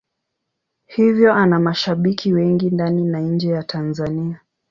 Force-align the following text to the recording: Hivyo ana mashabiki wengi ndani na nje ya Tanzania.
Hivyo 0.85 1.33
ana 1.33 1.59
mashabiki 1.59 2.33
wengi 2.33 2.69
ndani 2.69 3.03
na 3.05 3.19
nje 3.19 3.49
ya 3.49 3.63
Tanzania. 3.63 4.39